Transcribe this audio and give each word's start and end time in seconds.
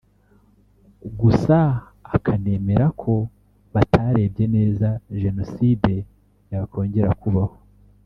gusa 1.19 1.57
akanemera 2.15 2.85
ko 3.01 3.13
batarebye 3.73 4.45
neza 4.55 4.87
jenoside 5.21 5.93
yakongera 6.51 7.11
kubaho 7.21 7.55